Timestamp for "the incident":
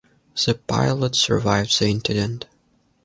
1.79-2.47